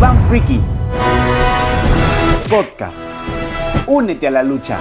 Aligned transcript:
Bang 0.00 0.18
Freaky 0.18 0.58
Podcast. 2.48 2.96
Únete 3.86 4.28
a 4.28 4.30
la 4.30 4.42
lucha. 4.42 4.78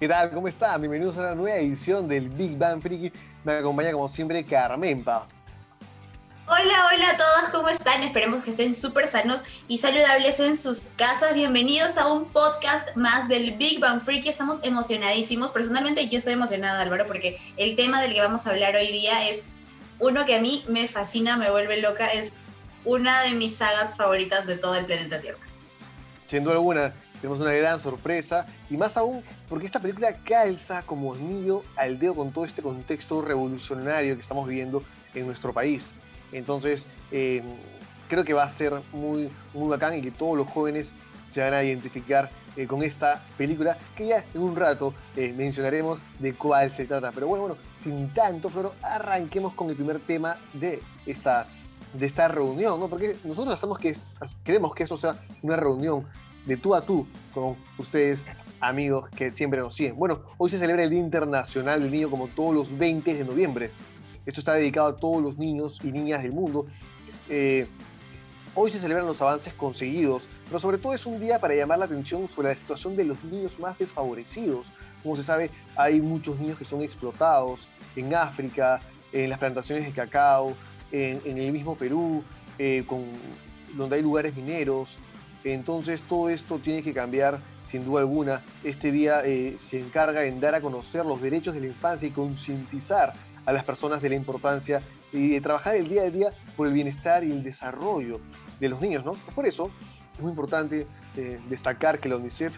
¿Qué 0.00 0.08
tal? 0.08 0.32
¿Cómo 0.32 0.48
están? 0.48 0.80
Bienvenidos 0.80 1.16
a 1.18 1.20
una 1.20 1.34
nueva 1.36 1.58
edición 1.58 2.08
del 2.08 2.30
Big 2.30 2.58
Bang 2.58 2.82
Freaky. 2.82 3.12
Me 3.44 3.52
acompaña 3.58 3.92
como 3.92 4.08
siempre 4.08 4.44
Carmenpa. 4.44 5.28
Hola, 6.64 6.74
hola 6.94 7.10
a 7.10 7.16
todos, 7.16 7.50
¿cómo 7.50 7.68
están? 7.68 8.04
Esperemos 8.04 8.44
que 8.44 8.50
estén 8.50 8.72
súper 8.72 9.08
sanos 9.08 9.42
y 9.66 9.78
saludables 9.78 10.38
en 10.38 10.56
sus 10.56 10.92
casas. 10.92 11.34
Bienvenidos 11.34 11.98
a 11.98 12.06
un 12.06 12.26
podcast 12.26 12.94
más 12.94 13.26
del 13.26 13.56
Big 13.56 13.80
Bang 13.80 14.00
Freaky. 14.00 14.28
Estamos 14.28 14.60
emocionadísimos. 14.62 15.50
Personalmente 15.50 16.06
yo 16.08 16.18
estoy 16.18 16.34
emocionada, 16.34 16.80
Álvaro, 16.82 17.06
porque 17.08 17.40
el 17.56 17.74
tema 17.74 18.00
del 18.00 18.14
que 18.14 18.20
vamos 18.20 18.46
a 18.46 18.50
hablar 18.50 18.76
hoy 18.76 18.86
día 18.86 19.28
es 19.28 19.44
uno 19.98 20.24
que 20.24 20.36
a 20.36 20.40
mí 20.40 20.64
me 20.68 20.86
fascina, 20.86 21.36
me 21.36 21.50
vuelve 21.50 21.80
loca. 21.80 22.06
Es 22.06 22.42
una 22.84 23.22
de 23.22 23.32
mis 23.32 23.56
sagas 23.56 23.96
favoritas 23.96 24.46
de 24.46 24.56
todo 24.56 24.76
el 24.76 24.84
planeta 24.84 25.20
Tierra. 25.20 25.40
Duda 26.30 26.52
alguna, 26.52 26.94
tenemos 27.20 27.40
una 27.40 27.52
gran 27.52 27.80
sorpresa 27.80 28.46
y 28.70 28.76
más 28.76 28.96
aún 28.96 29.24
porque 29.48 29.66
esta 29.66 29.80
película 29.80 30.16
calza 30.18 30.82
como 30.82 31.14
anillo 31.14 31.64
al 31.74 31.98
dedo 31.98 32.14
con 32.14 32.30
todo 32.32 32.44
este 32.44 32.62
contexto 32.62 33.20
revolucionario 33.20 34.14
que 34.14 34.20
estamos 34.20 34.46
viviendo 34.46 34.84
en 35.14 35.26
nuestro 35.26 35.52
país. 35.52 35.92
Entonces, 36.32 36.86
eh, 37.10 37.42
creo 38.08 38.24
que 38.24 38.34
va 38.34 38.44
a 38.44 38.48
ser 38.48 38.74
muy, 38.92 39.30
muy 39.54 39.68
bacán 39.68 39.96
y 39.96 40.02
que 40.02 40.10
todos 40.10 40.36
los 40.36 40.48
jóvenes 40.48 40.92
se 41.28 41.40
van 41.40 41.54
a 41.54 41.62
identificar 41.62 42.30
eh, 42.56 42.66
con 42.66 42.82
esta 42.82 43.24
película, 43.38 43.78
que 43.96 44.08
ya 44.08 44.24
en 44.34 44.42
un 44.42 44.54
rato 44.54 44.92
eh, 45.16 45.32
mencionaremos 45.34 46.02
de 46.18 46.34
cuál 46.34 46.70
se 46.70 46.84
trata. 46.84 47.10
Pero 47.12 47.26
bueno, 47.26 47.46
bueno, 47.46 47.56
sin 47.78 48.10
tanto, 48.10 48.50
pero 48.50 48.74
arranquemos 48.82 49.54
con 49.54 49.70
el 49.70 49.76
primer 49.76 50.00
tema 50.00 50.36
de 50.52 50.82
esta, 51.06 51.46
de 51.94 52.04
esta 52.04 52.28
reunión, 52.28 52.78
¿no? 52.78 52.88
Porque 52.88 53.16
nosotros 53.24 53.54
hacemos 53.54 53.78
que, 53.78 53.96
queremos 54.44 54.74
que 54.74 54.84
eso 54.84 54.98
sea 54.98 55.16
una 55.40 55.56
reunión 55.56 56.06
de 56.44 56.58
tú 56.58 56.74
a 56.74 56.84
tú 56.84 57.06
con 57.32 57.56
ustedes, 57.78 58.26
amigos 58.60 59.08
que 59.10 59.32
siempre 59.32 59.60
nos 59.60 59.74
siguen. 59.74 59.96
Bueno, 59.96 60.20
hoy 60.36 60.50
se 60.50 60.58
celebra 60.58 60.84
el 60.84 60.90
Día 60.90 61.00
Internacional 61.00 61.80
del 61.80 61.90
Niño 61.90 62.10
como 62.10 62.28
todos 62.28 62.54
los 62.54 62.78
20 62.78 63.14
de 63.14 63.24
noviembre. 63.24 63.70
Esto 64.24 64.40
está 64.40 64.54
dedicado 64.54 64.88
a 64.88 64.96
todos 64.96 65.22
los 65.22 65.36
niños 65.36 65.80
y 65.82 65.90
niñas 65.90 66.22
del 66.22 66.32
mundo. 66.32 66.66
Eh, 67.28 67.66
hoy 68.54 68.70
se 68.70 68.78
celebran 68.78 69.06
los 69.06 69.20
avances 69.20 69.52
conseguidos, 69.54 70.22
pero 70.46 70.60
sobre 70.60 70.78
todo 70.78 70.94
es 70.94 71.06
un 71.06 71.18
día 71.18 71.40
para 71.40 71.54
llamar 71.54 71.80
la 71.80 71.86
atención 71.86 72.30
sobre 72.30 72.48
la 72.48 72.58
situación 72.58 72.94
de 72.94 73.04
los 73.04 73.22
niños 73.24 73.58
más 73.58 73.78
desfavorecidos. 73.78 74.66
Como 75.02 75.16
se 75.16 75.24
sabe, 75.24 75.50
hay 75.74 76.00
muchos 76.00 76.38
niños 76.38 76.56
que 76.56 76.64
son 76.64 76.82
explotados 76.82 77.68
en 77.96 78.14
África, 78.14 78.80
en 79.12 79.28
las 79.28 79.40
plantaciones 79.40 79.84
de 79.84 79.92
cacao, 79.92 80.54
en, 80.92 81.38
el 81.38 81.50
mismo 81.50 81.74
Perú, 81.74 82.22
eh, 82.58 82.84
con, 82.86 83.04
donde 83.74 83.96
hay 83.96 84.02
lugares 84.02 84.36
mineros. 84.36 84.98
Entonces 85.42 86.00
todo 86.02 86.28
esto 86.28 86.60
tiene 86.60 86.84
que 86.84 86.94
cambiar 86.94 87.40
sin 87.64 87.84
duda 87.84 88.02
alguna. 88.02 88.42
Este 88.62 88.92
día 88.92 89.22
eh, 89.24 89.54
se 89.58 89.80
encarga 89.80 90.24
en 90.24 90.38
dar 90.38 90.54
a 90.54 90.60
conocer 90.60 91.04
los 91.04 91.20
derechos 91.20 91.54
de 91.54 91.60
la 91.60 91.66
infancia 91.66 92.06
y 92.06 92.12
concientizar 92.12 93.14
a 93.46 93.52
las 93.52 93.64
personas 93.64 94.02
de 94.02 94.10
la 94.10 94.14
importancia 94.14 94.82
y 95.12 95.30
de 95.30 95.40
trabajar 95.40 95.76
el 95.76 95.88
día 95.88 96.02
a 96.02 96.10
día 96.10 96.30
por 96.56 96.66
el 96.66 96.72
bienestar 96.72 97.24
y 97.24 97.32
el 97.32 97.42
desarrollo 97.42 98.20
de 98.60 98.68
los 98.68 98.80
niños, 98.80 99.04
¿no? 99.04 99.12
Por 99.34 99.46
eso 99.46 99.70
es 100.14 100.20
muy 100.20 100.30
importante 100.30 100.86
eh, 101.16 101.40
destacar 101.48 101.98
que 101.98 102.08
la 102.08 102.16
UNICEF 102.16 102.56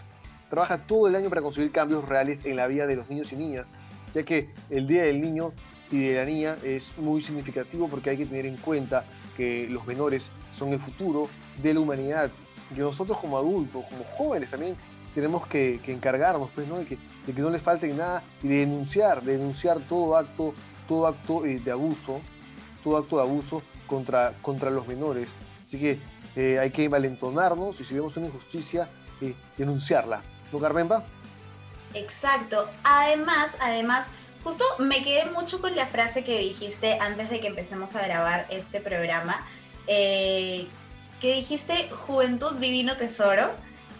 trabaja 0.49 0.77
todo 0.85 1.07
el 1.07 1.15
año 1.15 1.29
para 1.29 1.41
conseguir 1.41 1.71
cambios 1.71 2.07
reales 2.07 2.45
en 2.45 2.55
la 2.55 2.67
vida 2.67 2.87
de 2.87 2.95
los 2.95 3.09
niños 3.09 3.31
y 3.33 3.35
niñas, 3.35 3.73
ya 4.13 4.23
que 4.23 4.49
el 4.69 4.87
Día 4.87 5.03
del 5.03 5.21
Niño 5.21 5.53
y 5.91 5.99
de 5.99 6.15
la 6.15 6.25
Niña 6.25 6.55
es 6.63 6.97
muy 6.97 7.21
significativo 7.21 7.87
porque 7.87 8.11
hay 8.11 8.17
que 8.17 8.25
tener 8.25 8.45
en 8.45 8.57
cuenta 8.57 9.05
que 9.35 9.67
los 9.69 9.85
menores 9.85 10.31
son 10.53 10.71
el 10.73 10.79
futuro 10.79 11.27
de 11.61 11.73
la 11.73 11.79
humanidad, 11.79 12.31
que 12.73 12.81
nosotros 12.81 13.17
como 13.17 13.37
adultos, 13.37 13.83
como 13.89 14.03
jóvenes 14.17 14.51
también, 14.51 14.75
tenemos 15.13 15.47
que, 15.47 15.79
encargarnos 15.87 16.49
pues, 16.53 16.67
¿no? 16.67 16.77
de, 16.77 16.85
que, 16.85 16.97
de 17.25 17.33
que 17.33 17.41
no 17.41 17.49
les 17.49 17.61
falte 17.61 17.87
nada 17.93 18.23
y 18.43 18.47
de 18.49 18.55
denunciar, 18.57 19.23
de 19.23 19.37
denunciar 19.37 19.79
todo 19.87 20.17
acto 20.17 20.53
todo 20.87 21.07
acto 21.07 21.45
eh, 21.45 21.59
de 21.59 21.71
abuso, 21.71 22.21
todo 22.83 22.97
acto 22.97 23.17
de 23.17 23.23
abuso 23.23 23.61
contra, 23.87 24.33
contra 24.41 24.69
los 24.69 24.87
menores. 24.87 25.29
Así 25.67 25.79
que 25.79 25.99
eh, 26.35 26.59
hay 26.59 26.71
que 26.71 26.87
valentonarnos 26.87 27.79
y 27.79 27.85
si 27.85 27.93
vemos 27.93 28.15
una 28.17 28.27
injusticia, 28.27 28.89
eh, 29.21 29.35
denunciarla. 29.57 30.21
¿No, 30.51 30.59
Carmenpa? 30.59 31.03
Exacto. 31.93 32.67
Además, 32.83 33.57
además, 33.61 34.11
justo 34.43 34.63
me 34.79 35.01
quedé 35.01 35.31
mucho 35.31 35.61
con 35.61 35.75
la 35.75 35.85
frase 35.85 36.23
que 36.23 36.39
dijiste 36.39 36.97
antes 36.99 37.29
de 37.29 37.39
que 37.39 37.47
empecemos 37.47 37.95
a 37.95 38.05
grabar 38.05 38.45
este 38.49 38.81
programa, 38.81 39.35
que 39.87 40.67
dijiste 41.21 41.89
Juventud 41.89 42.55
Divino 42.57 42.95
Tesoro. 42.97 43.51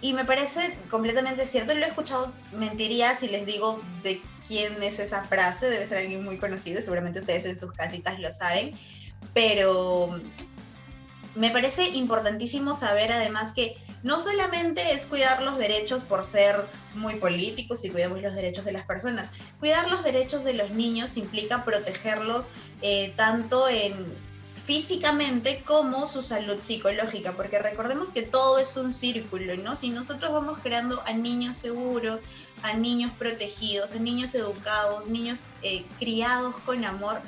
Y 0.06 0.14
me 0.14 0.24
parece 0.24 0.78
completamente 0.92 1.48
cierto, 1.48 1.74
lo 1.74 1.84
he 1.84 1.88
escuchado, 1.88 2.32
mentiría 2.52 3.16
si 3.16 3.28
les 3.28 3.48
digo 3.48 3.82
de 4.04 4.22
quién 4.48 4.84
es 4.84 5.00
esa 5.00 5.24
frase, 5.24 5.68
debe 5.68 5.88
ser 5.88 5.98
alguien 5.98 6.24
muy 6.24 6.38
conocido, 6.38 6.80
seguramente 6.80 7.22
ustedes 7.22 7.46
en 7.46 7.58
sus 7.58 7.72
casitas 7.72 8.20
lo 8.20 8.32
saben, 8.32 8.78
pero 9.34 10.22
me 11.34 11.50
parece 11.50 11.88
importantísimo 11.90 12.76
saber 12.76 13.12
además 13.12 13.54
que 13.54 13.78
no 14.04 14.20
solamente 14.20 14.92
es 14.92 15.08
cuidar 15.08 15.42
los 15.42 15.58
derechos 15.58 16.04
por 16.04 16.24
ser 16.24 16.68
muy 16.94 17.16
políticos 17.16 17.84
y 17.84 17.90
cuidamos 17.90 18.22
los 18.22 18.36
derechos 18.36 18.66
de 18.66 18.74
las 18.74 18.86
personas, 18.86 19.32
cuidar 19.60 19.90
los 19.90 20.04
derechos 20.04 20.44
de 20.44 20.54
los 20.54 20.70
niños 20.70 21.18
implica 21.18 21.66
protegerlos 21.66 22.52
eh, 22.84 23.12
tanto 23.16 23.68
en 23.68 24.14
físicamente 24.66 25.64
como 25.64 26.08
su 26.08 26.24
salud 26.24 26.60
psicológica, 26.60 27.34
porque 27.34 27.60
recordemos 27.60 28.12
que 28.12 28.24
todo 28.24 28.58
es 28.58 28.76
un 28.78 28.92
círculo, 28.92 29.56
¿no? 29.58 29.76
Si 29.76 29.90
nosotros 29.90 30.32
vamos 30.32 30.60
creando 30.64 31.04
a 31.06 31.14
niños 31.14 31.56
seguros, 31.56 32.24
a 32.64 32.74
niños 32.74 33.12
protegidos, 33.20 33.94
a 33.94 34.00
niños 34.00 34.34
educados, 34.34 35.08
niños 35.08 35.44
eh, 35.62 35.86
criados 36.00 36.58
con 36.66 36.84
amor, 36.84 37.22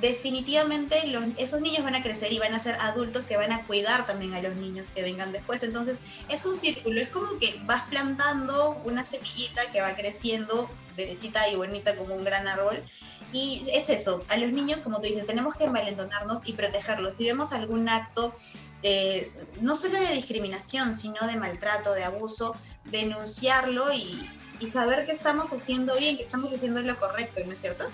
definitivamente 0.00 0.96
esos 1.36 1.60
niños 1.60 1.82
van 1.82 1.96
a 1.96 2.02
crecer 2.02 2.32
y 2.32 2.38
van 2.38 2.54
a 2.54 2.58
ser 2.60 2.76
adultos 2.76 3.26
que 3.26 3.36
van 3.36 3.52
a 3.52 3.66
cuidar 3.66 4.06
también 4.06 4.32
a 4.34 4.40
los 4.40 4.56
niños 4.56 4.90
que 4.90 5.02
vengan 5.02 5.32
después. 5.32 5.64
Entonces 5.64 6.00
es 6.28 6.46
un 6.46 6.56
círculo, 6.56 7.00
es 7.00 7.08
como 7.08 7.38
que 7.38 7.60
vas 7.64 7.82
plantando 7.88 8.80
una 8.84 9.02
semillita 9.02 9.62
que 9.72 9.80
va 9.80 9.96
creciendo 9.96 10.70
derechita 10.96 11.48
y 11.48 11.56
bonita 11.56 11.96
como 11.96 12.14
un 12.14 12.24
gran 12.24 12.46
árbol 12.46 12.82
y 13.32 13.62
es 13.72 13.88
eso, 13.88 14.24
a 14.28 14.36
los 14.36 14.52
niños, 14.52 14.82
como 14.82 15.00
tú 15.00 15.06
dices, 15.06 15.26
tenemos 15.26 15.54
que 15.56 15.64
envalentonarnos 15.64 16.46
y 16.46 16.52
protegerlos. 16.52 17.14
Si 17.14 17.24
vemos 17.24 17.52
algún 17.52 17.88
acto, 17.88 18.34
eh, 18.82 19.32
no 19.60 19.74
solo 19.74 19.98
de 19.98 20.14
discriminación, 20.14 20.94
sino 20.94 21.26
de 21.26 21.36
maltrato, 21.36 21.94
de 21.94 22.04
abuso, 22.04 22.54
denunciarlo 22.84 23.92
y, 23.92 24.28
saber 24.68 25.06
que 25.06 25.10
estamos 25.10 25.52
haciendo 25.52 25.96
bien, 25.96 26.16
que 26.16 26.22
estamos 26.22 26.52
haciendo 26.54 26.80
lo 26.82 26.96
correcto, 27.00 27.40
¿no 27.44 27.50
es 27.50 27.60
cierto? 27.60 27.86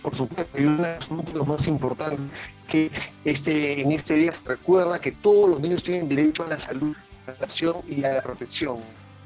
Por 0.00 0.14
supuesto, 0.14 0.56
y 0.56 0.64
uno 0.64 0.84
de 0.84 1.32
los 1.32 1.44
más 1.48 1.66
importantes 1.66 2.20
que 2.68 2.92
este, 3.24 3.80
en 3.80 3.90
este 3.90 4.14
día 4.14 4.32
se 4.32 4.44
recuerda 4.44 5.00
que 5.00 5.10
todos 5.10 5.50
los 5.50 5.60
niños 5.60 5.82
tienen 5.82 6.08
derecho 6.08 6.44
a 6.44 6.50
la 6.50 6.58
salud, 6.60 6.94
a 7.26 7.30
la 7.30 7.32
educación 7.32 7.76
y 7.88 8.04
a 8.04 8.12
la 8.12 8.22
protección. 8.22 8.78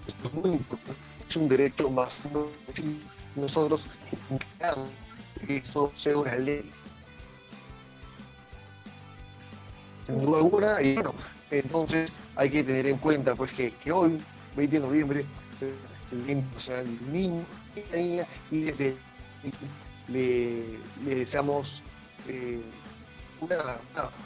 Esto 0.07 0.29
es 0.29 0.33
muy 0.33 0.51
importante, 0.53 1.03
es 1.29 1.37
un 1.37 1.49
derecho 1.51 1.91
más 1.91 2.23
nosotros 3.37 3.87
que 5.47 5.57
eso 5.57 5.93
sea 5.95 6.17
una 6.17 6.37
ley. 6.37 6.71
Sin 10.07 10.21
duda 10.21 10.39
alguna, 10.39 10.83
y 10.83 10.95
bueno, 10.95 11.15
entonces 11.51 12.13
hay 12.37 12.51
que 12.51 12.65
tener 12.65 12.87
en 12.87 12.99
cuenta 12.99 13.35
pues 13.35 13.53
que, 13.53 13.73
hoy, 13.93 14.21
20 14.57 14.81
de 14.81 14.87
noviembre, 14.87 15.25
el 16.13 16.25
Día 16.25 16.33
Internacional 16.33 16.87
del 16.87 17.13
Niño 17.13 17.45
y 17.77 17.91
la 17.91 17.97
Niña, 17.97 18.27
y 18.51 18.61
desde 18.63 18.97
le, 20.09 20.79
le 21.05 21.15
deseamos 21.15 21.83
eh, 22.29 22.61
una, 23.41 23.79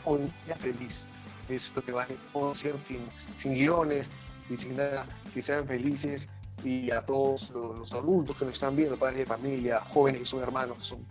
una, 0.05 0.57
feliz. 0.57 1.09
Es 1.49 1.73
lo 1.77 1.83
que 1.83 1.93
va 1.93 2.07
a 2.07 2.51
hacer 2.51 2.75
sin, 2.83 3.01
sin 3.35 3.55
guiones 3.55 4.11
y 4.49 4.57
sin 4.57 4.77
nada, 4.77 5.07
que 5.33 5.43
sean 5.43 5.67
felices 5.67 6.29
y 6.65 6.91
a 6.91 7.03
todos 7.03 7.51
los, 7.51 7.93
adultos 7.93 8.37
que 8.37 8.47
nos 8.47 8.55
están 8.55 8.75
viendo, 8.75 8.99
padres 8.99 9.19
de 9.19 9.27
familia, 9.27 9.81
jóvenes 9.81 10.21
que 10.21 10.27
son 10.27 10.43
hermanos, 10.43 10.79
que 10.79 10.85
son, 10.85 11.07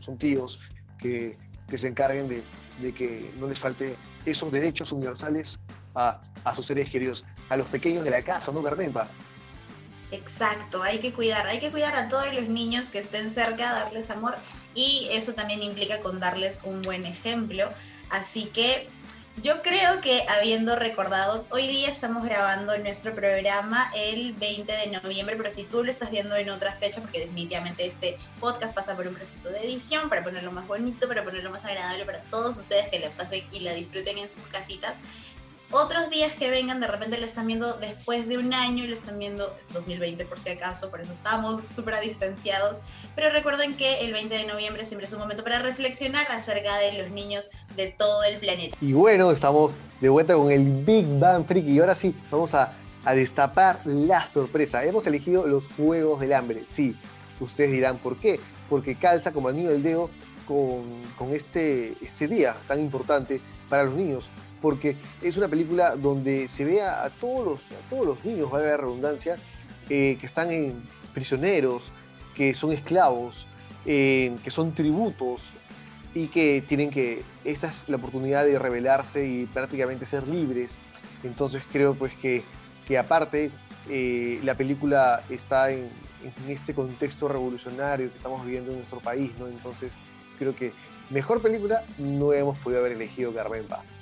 son, 0.00 0.18
tíos, 0.18 0.60
que, 0.98 1.38
que, 1.68 1.78
se 1.78 1.88
encarguen 1.88 2.28
de, 2.28 2.42
de, 2.80 2.92
que 2.92 3.32
no 3.38 3.48
les 3.48 3.58
falte 3.58 3.96
esos 4.26 4.52
derechos 4.52 4.92
universales 4.92 5.58
a, 5.94 6.20
a, 6.44 6.54
sus 6.54 6.66
seres 6.66 6.90
queridos, 6.90 7.24
a 7.48 7.56
los 7.56 7.66
pequeños 7.68 8.04
de 8.04 8.10
la 8.10 8.22
casa, 8.22 8.52
¿no, 8.52 8.62
Carmenpa? 8.62 9.08
Exacto, 10.10 10.82
hay 10.82 10.98
que 10.98 11.12
cuidar, 11.12 11.46
hay 11.46 11.58
que 11.58 11.70
cuidar 11.70 11.94
a 11.94 12.08
todos 12.08 12.32
los 12.32 12.48
niños 12.48 12.90
que 12.90 12.98
estén 12.98 13.30
cerca, 13.30 13.72
darles 13.72 14.10
amor 14.10 14.36
y 14.74 15.08
eso 15.12 15.34
también 15.34 15.62
implica 15.62 16.00
con 16.00 16.18
darles 16.18 16.60
un 16.64 16.80
buen 16.82 17.04
ejemplo. 17.04 17.68
Así 18.10 18.46
que 18.46 18.88
Yo 19.42 19.62
creo 19.62 20.00
que 20.00 20.24
habiendo 20.36 20.74
recordado, 20.74 21.46
hoy 21.50 21.68
día 21.68 21.88
estamos 21.88 22.24
grabando 22.24 22.76
nuestro 22.78 23.14
programa 23.14 23.88
el 23.94 24.32
20 24.32 24.72
de 24.72 25.00
noviembre, 25.00 25.36
pero 25.36 25.50
si 25.52 25.64
tú 25.64 25.84
lo 25.84 25.90
estás 25.90 26.10
viendo 26.10 26.34
en 26.34 26.50
otra 26.50 26.72
fecha, 26.72 27.00
porque 27.00 27.20
definitivamente 27.20 27.86
este 27.86 28.18
podcast 28.40 28.74
pasa 28.74 28.96
por 28.96 29.06
un 29.06 29.14
proceso 29.14 29.50
de 29.50 29.60
edición 29.60 30.08
para 30.08 30.24
ponerlo 30.24 30.50
más 30.50 30.66
bonito, 30.66 31.06
para 31.06 31.22
ponerlo 31.24 31.50
más 31.50 31.64
agradable 31.64 32.04
para 32.04 32.20
todos 32.22 32.58
ustedes 32.58 32.88
que 32.88 32.98
la 32.98 33.10
pasen 33.10 33.44
y 33.52 33.60
la 33.60 33.74
disfruten 33.74 34.18
en 34.18 34.28
sus 34.28 34.42
casitas, 34.44 34.98
otros 35.70 36.08
días 36.10 36.34
que 36.34 36.50
vengan, 36.50 36.80
de 36.80 36.86
repente 36.86 37.18
lo 37.18 37.26
están 37.26 37.46
viendo 37.46 37.74
después 37.74 38.26
de 38.26 38.38
un 38.38 38.54
año 38.54 38.84
y 38.84 38.86
lo 38.86 38.94
están 38.94 39.18
viendo, 39.18 39.54
es 39.60 39.72
2020 39.72 40.24
por 40.24 40.38
si 40.38 40.50
acaso, 40.50 40.90
por 40.90 41.00
eso 41.00 41.12
estamos 41.12 41.60
súper 41.68 42.00
distanciados. 42.00 42.80
Pero 43.14 43.30
recuerden 43.30 43.76
que 43.76 44.04
el 44.04 44.12
20 44.12 44.34
de 44.34 44.46
noviembre 44.46 44.84
siempre 44.84 45.06
es 45.06 45.12
un 45.12 45.18
momento 45.18 45.44
para 45.44 45.58
reflexionar 45.60 46.26
acerca 46.30 46.76
de 46.78 47.02
los 47.02 47.10
niños 47.10 47.50
de 47.76 47.92
todo 47.92 48.24
el 48.24 48.38
planeta. 48.38 48.76
Y 48.80 48.92
bueno, 48.92 49.30
estamos 49.30 49.74
de 50.00 50.08
vuelta 50.08 50.34
con 50.34 50.50
el 50.50 50.84
Big 50.84 51.06
Bang 51.18 51.46
Freaky 51.46 51.72
y 51.72 51.78
ahora 51.80 51.94
sí, 51.94 52.14
vamos 52.30 52.54
a, 52.54 52.72
a 53.04 53.14
destapar 53.14 53.80
la 53.84 54.26
sorpresa. 54.26 54.84
Hemos 54.84 55.06
elegido 55.06 55.46
los 55.46 55.68
Juegos 55.76 56.20
del 56.20 56.32
Hambre, 56.32 56.64
sí. 56.70 56.96
Ustedes 57.40 57.72
dirán, 57.72 57.98
¿por 57.98 58.18
qué? 58.18 58.40
Porque 58.70 58.96
calza 58.96 59.32
como 59.32 59.48
anillo 59.48 59.70
del 59.70 59.82
dedo 59.82 60.10
con, 60.46 61.02
con 61.16 61.34
este, 61.34 61.94
este 62.00 62.26
día 62.26 62.56
tan 62.66 62.80
importante 62.80 63.40
para 63.68 63.84
los 63.84 63.94
niños 63.94 64.30
porque 64.60 64.96
es 65.22 65.36
una 65.36 65.48
película 65.48 65.96
donde 65.96 66.48
se 66.48 66.64
ve 66.64 66.82
a, 66.82 67.10
todos, 67.20 67.44
los, 67.44 67.78
a 67.78 67.90
todos 67.90 68.06
los 68.06 68.24
niños, 68.24 68.50
vale 68.50 68.66
la 68.66 68.76
redundancia, 68.76 69.36
eh, 69.88 70.16
que 70.20 70.26
están 70.26 70.50
en 70.50 70.82
prisioneros, 71.14 71.92
que 72.34 72.54
son 72.54 72.72
esclavos, 72.72 73.46
eh, 73.86 74.36
que 74.44 74.50
son 74.50 74.74
tributos 74.74 75.40
y 76.14 76.28
que 76.28 76.62
tienen 76.66 76.90
que, 76.90 77.22
esta 77.44 77.68
es 77.68 77.88
la 77.88 77.96
oportunidad 77.96 78.44
de 78.44 78.58
rebelarse 78.58 79.26
y 79.26 79.46
prácticamente 79.46 80.04
ser 80.04 80.26
libres. 80.26 80.78
Entonces 81.22 81.62
creo 81.72 81.94
pues 81.94 82.12
que, 82.14 82.42
que 82.86 82.98
aparte 82.98 83.50
eh, 83.88 84.40
la 84.44 84.54
película 84.54 85.22
está 85.28 85.70
en, 85.70 85.88
en, 86.22 86.50
este 86.50 86.74
contexto 86.74 87.28
revolucionario 87.28 88.10
que 88.10 88.16
estamos 88.16 88.44
viviendo 88.44 88.70
en 88.72 88.78
nuestro 88.78 89.00
país, 89.00 89.32
¿no? 89.38 89.46
Entonces 89.46 89.94
creo 90.38 90.54
que 90.54 90.72
mejor 91.10 91.40
película 91.40 91.84
no 91.98 92.32
hemos 92.32 92.58
podido 92.58 92.80
haber 92.80 92.92
elegido 92.92 93.32
Carmen 93.32 93.64
Paz 93.64 93.97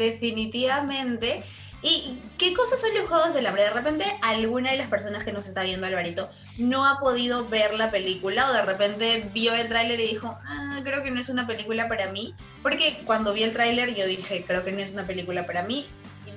definitivamente. 0.00 1.42
¿Y 1.82 2.20
qué 2.36 2.52
cosas 2.52 2.80
son 2.80 2.90
los 2.94 3.08
Juegos 3.08 3.32
del 3.32 3.46
Hambre? 3.46 3.62
De 3.62 3.70
repente 3.70 4.04
alguna 4.22 4.72
de 4.72 4.78
las 4.78 4.88
personas 4.88 5.24
que 5.24 5.32
nos 5.32 5.46
está 5.46 5.62
viendo, 5.62 5.86
Alvarito, 5.86 6.28
no 6.58 6.86
ha 6.86 6.98
podido 6.98 7.48
ver 7.48 7.72
la 7.74 7.90
película 7.90 8.46
o 8.50 8.52
de 8.52 8.62
repente 8.62 9.30
vio 9.32 9.54
el 9.54 9.68
tráiler 9.68 9.98
y 9.98 10.08
dijo, 10.08 10.36
ah, 10.44 10.80
creo 10.84 11.02
que 11.02 11.10
no 11.10 11.20
es 11.20 11.30
una 11.30 11.46
película 11.46 11.88
para 11.88 12.12
mí. 12.12 12.34
Porque 12.62 13.00
cuando 13.06 13.32
vi 13.32 13.44
el 13.44 13.54
tráiler 13.54 13.94
yo 13.94 14.06
dije, 14.06 14.44
creo 14.46 14.62
que 14.62 14.72
no 14.72 14.80
es 14.80 14.92
una 14.92 15.06
película 15.06 15.46
para 15.46 15.62
mí. 15.62 15.86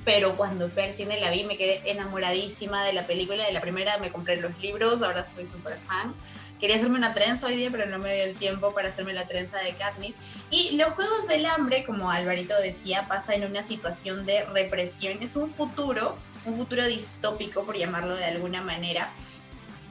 Pero 0.06 0.36
cuando 0.36 0.70
fui 0.70 0.92
cine 0.92 1.20
la 1.20 1.32
vi, 1.32 1.44
me 1.46 1.58
quedé 1.58 1.82
enamoradísima 1.86 2.84
de 2.86 2.94
la 2.94 3.08
película. 3.08 3.46
De 3.46 3.54
la 3.54 3.62
primera 3.62 3.98
me 4.00 4.12
compré 4.12 4.38
los 4.38 4.58
libros, 4.60 5.02
ahora 5.02 5.24
soy 5.24 5.46
súper 5.46 5.78
fan. 5.80 6.14
Quería 6.60 6.78
hacerme 6.78 6.98
una 6.98 7.14
trenza 7.14 7.48
hoy 7.48 7.56
día, 7.56 7.70
pero 7.72 7.86
no 7.86 8.00
me 8.00 8.14
dio 8.14 8.24
el 8.24 8.36
tiempo 8.36 8.74
para 8.74 8.88
hacerme 8.88 9.14
la 9.14 9.28
trenza 9.28 9.58
de 9.60 9.74
Katniss. 9.74 10.16
Y 10.50 10.78
los 10.78 10.90
Juegos 10.94 11.28
del 11.28 11.46
Hambre, 11.46 11.84
como 11.84 12.10
Alvarito 12.10 12.54
decía, 12.62 13.08
pasa 13.08 13.34
en 13.34 13.44
una 13.46 13.64
situación 13.64 14.26
de 14.26 14.46
represión. 14.46 15.22
Es 15.22 15.36
un 15.36 15.52
futuro, 15.52 16.18
un 16.46 16.56
futuro 16.56 16.86
distópico, 16.86 17.66
por 17.66 17.78
llamarlo 17.78 18.16
de 18.16 18.26
alguna 18.26 18.62
manera, 18.62 19.12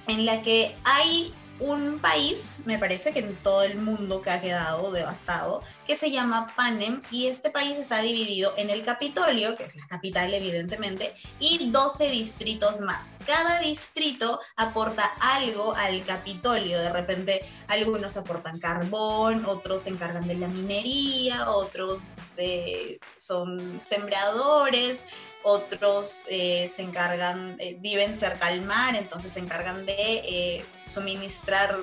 en 0.09 0.25
la 0.25 0.43
que 0.43 0.75
hay 0.85 1.35
un 1.63 2.01
país, 2.01 2.63
me 2.67 2.79
parece 2.79 3.13
que 3.13 3.21
en 3.21 3.37
todo 3.43 3.63
el 3.63 3.79
mundo 3.79 4.21
que 4.21 4.31
ha 4.31 4.41
quedado 4.41 4.91
devastado, 4.93 5.63
que 5.87 5.97
se 5.97 6.11
llama 6.11 6.53
Panem 6.57 7.03
y 7.11 7.27
este 7.29 7.51
país 7.51 7.79
está 7.79 8.01
dividido 8.01 8.53
en 8.57 8.71
el 8.71 8.83
Capitolio, 8.83 9.57
que 9.57 9.65
es 9.65 9.77
la 9.77 9.87
capital 9.87 10.35
evidentemente, 10.35 11.15
y 11.39 11.71
12 11.71 12.11
distritos 12.11 12.81
más. 12.81 13.17
Cada 13.27 13.61
distrito 13.61 14.41
aporta 14.57 15.05
algo 15.21 15.75
al 15.77 16.05
Capitolio, 16.05 16.81
de 16.81 16.93
repente 16.93 17.45
algunos 17.69 18.17
aportan 18.17 18.59
carbón, 18.59 19.45
otros 19.47 19.83
se 19.83 19.91
encargan 19.91 20.27
de 20.27 20.35
la 20.35 20.49
minería, 20.49 21.49
otros 21.49 22.15
de, 22.37 22.99
son 23.17 23.81
sembradores, 23.81 25.07
otros 25.43 26.25
eh, 26.29 26.69
se 26.69 26.83
encargan, 26.83 27.57
eh, 27.59 27.77
viven 27.81 28.15
cerca 28.15 28.47
al 28.47 28.63
mar, 28.63 28.95
entonces 28.97 29.33
se 29.33 29.41
encargan 29.41 29.87
de 29.87 29.95
eh, 29.97 30.65
suministrar 30.83 31.77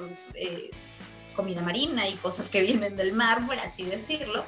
comida 1.35 1.61
marina 1.61 2.07
y 2.07 2.13
cosas 2.15 2.50
que 2.50 2.61
vienen 2.67 2.95
del 2.95 3.13
mar, 3.13 3.45
por 3.45 3.57
así 3.59 3.83
decirlo. 3.83 4.45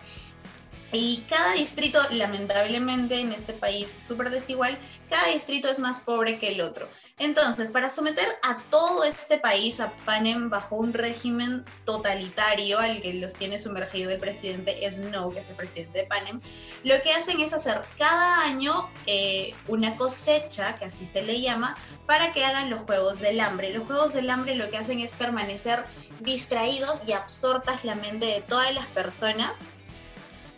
Y 0.93 1.23
cada 1.29 1.53
distrito, 1.53 1.99
lamentablemente 2.11 3.19
en 3.19 3.31
este 3.31 3.53
país 3.53 3.95
súper 4.05 4.29
desigual, 4.29 4.77
cada 5.09 5.31
distrito 5.31 5.69
es 5.69 5.79
más 5.79 5.99
pobre 5.99 6.37
que 6.37 6.49
el 6.49 6.61
otro. 6.61 6.89
Entonces, 7.17 7.71
para 7.71 7.89
someter 7.89 8.27
a 8.43 8.61
todo 8.69 9.03
este 9.03 9.37
país, 9.37 9.79
a 9.79 9.93
Panem, 10.05 10.49
bajo 10.49 10.75
un 10.75 10.93
régimen 10.93 11.63
totalitario 11.85 12.79
al 12.79 13.01
que 13.01 13.13
los 13.13 13.35
tiene 13.35 13.59
sumergido 13.59 14.11
el 14.11 14.19
presidente 14.19 14.79
Snow, 14.89 15.31
que 15.31 15.39
es 15.39 15.49
el 15.49 15.55
presidente 15.55 15.99
de 15.99 16.05
Panem, 16.05 16.41
lo 16.83 16.99
que 17.01 17.11
hacen 17.11 17.39
es 17.39 17.53
hacer 17.53 17.81
cada 17.97 18.45
año 18.45 18.89
eh, 19.05 19.53
una 19.67 19.95
cosecha, 19.95 20.77
que 20.77 20.85
así 20.85 21.05
se 21.05 21.21
le 21.21 21.39
llama, 21.39 21.77
para 22.05 22.33
que 22.33 22.43
hagan 22.43 22.69
los 22.69 22.81
Juegos 22.81 23.19
del 23.19 23.39
Hambre. 23.39 23.73
Los 23.73 23.87
Juegos 23.87 24.13
del 24.13 24.29
Hambre 24.29 24.55
lo 24.55 24.69
que 24.69 24.77
hacen 24.77 24.99
es 24.99 25.13
permanecer 25.13 25.85
distraídos 26.19 27.03
y 27.07 27.13
absortas 27.13 27.85
la 27.85 27.95
mente 27.95 28.25
de 28.25 28.41
todas 28.41 28.73
las 28.73 28.87
personas 28.87 29.69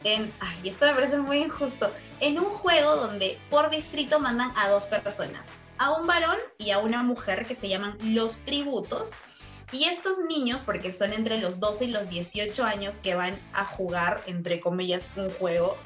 en, 0.04 0.32
ay, 0.40 0.70
esto 0.70 0.86
me 0.86 0.94
parece 0.94 1.18
muy 1.18 1.38
injusto, 1.38 1.92
en 2.20 2.40
un 2.40 2.46
juego 2.46 2.96
donde 2.96 3.40
por 3.50 3.70
distrito 3.70 4.20
mandan 4.20 4.52
a 4.58 4.70
dos 4.70 4.88
personas, 4.88 5.52
a 5.78 5.92
un 5.92 6.08
varón 6.08 6.38
y 6.58 6.72
a 6.72 6.80
una 6.80 7.04
mujer 7.04 7.46
que 7.46 7.56
se 7.56 7.70
llaman 7.70 7.98
los 8.02 8.42
tributos. 8.42 9.14
Y 9.72 9.86
estos 9.86 10.20
niños, 10.28 10.62
porque 10.62 10.92
son 10.92 11.14
entre 11.14 11.40
los 11.40 11.60
12 11.60 11.86
y 11.86 11.88
los 11.88 12.10
18 12.10 12.64
años 12.64 13.00
que 13.00 13.16
van 13.16 13.40
a 13.54 13.66
jugar, 13.66 14.22
entre 14.28 14.60
comillas, 14.60 15.12
un 15.16 15.32
juego, 15.32 15.78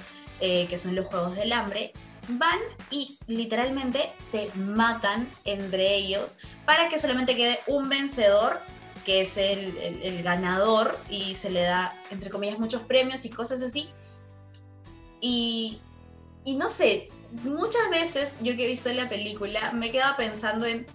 eh, 0.42 0.68
que 0.68 0.78
son 0.78 0.94
los 0.94 1.08
Juegos 1.08 1.36
del 1.36 1.54
Hambre, 1.54 1.94
van 2.28 2.60
y 2.92 3.18
literalmente 3.28 4.12
se 4.18 4.52
matan 4.56 5.32
entre 5.46 5.96
ellos 5.96 6.40
para 6.66 6.90
que 6.90 7.00
solamente 7.00 7.36
quede 7.36 7.60
un 7.68 7.88
vencedor 7.88 8.60
que 9.06 9.22
es 9.22 9.38
el, 9.38 9.78
el, 9.78 10.22
ganador 10.22 11.00
y 11.10 11.34
se 11.36 11.50
le 11.50 11.62
da, 11.62 11.96
entre 12.12 12.30
comillas, 12.30 12.60
muchos 12.60 12.82
premios 12.82 13.24
y 13.24 13.30
cosas 13.30 13.62
así. 13.62 13.90
Y, 15.22 15.80
y 16.46 16.56
no 16.56 16.70
sé, 16.70 17.10
muchas 17.44 17.90
veces 17.92 18.38
yo 18.42 18.56
que 18.56 18.66
he 18.66 18.68
visto 18.68 18.92
la 18.94 19.10
película 19.10 19.72
me 19.74 19.88
he 19.88 19.92
quedado 19.92 20.16
pensando 20.18 20.66
en, 20.66 20.86